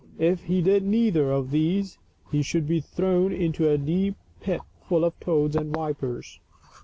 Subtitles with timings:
[0.17, 1.99] If he did neither of these
[2.31, 6.39] he should be thrown into a deep pit full of toads and vipers.